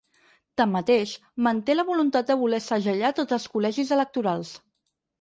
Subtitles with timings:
[0.61, 1.11] Tanmateix,
[1.49, 4.61] manté la voluntat de voler segellar tots els col·legis electorals.